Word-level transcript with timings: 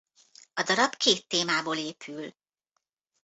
A 0.53 0.63
darab 0.63 0.95
két 0.95 1.27
témából 1.27 1.77
épül. 1.77 2.33